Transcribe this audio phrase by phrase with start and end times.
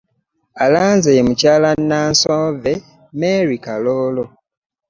[0.63, 2.71] Alanze ye Mukyala Nnansovve
[3.19, 4.25] Mary Kaloolo.